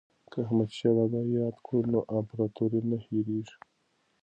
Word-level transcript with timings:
که 0.31 0.37
احمد 0.43 0.69
شاه 0.77 0.93
بابا 0.97 1.21
یاد 1.39 1.57
کړو 1.65 1.81
نو 1.91 1.99
امپراتوري 2.17 2.81
نه 2.89 2.97
هیریږي. 3.05 3.55